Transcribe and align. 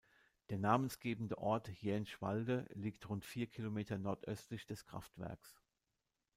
Der 0.49 0.57
namensgebende 0.57 1.37
Ort 1.37 1.69
Jänschwalde 1.83 2.65
liegt 2.73 3.07
rund 3.07 3.23
vier 3.23 3.45
Kilometer 3.45 3.99
nordöstlich 3.99 4.65
des 4.65 4.83
Kraftwerks. 4.87 5.61